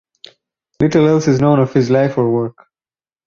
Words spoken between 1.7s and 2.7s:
his life or work.